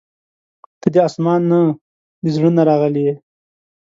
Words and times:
•ته 0.81 0.87
د 0.93 0.95
اسمان 1.07 1.41
نه، 1.51 1.59
د 2.23 2.25
زړه 2.35 2.49
نه 2.57 2.63
راغلې 2.69 3.01
یې. 3.07 3.13